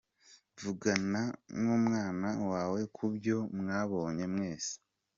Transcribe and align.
Vugana 0.61 1.21
numwana 1.61 2.29
wawe 2.51 2.81
ku 2.95 3.05
byo 3.15 3.37
mwabonye 3.57 4.25
mwese. 4.33 4.75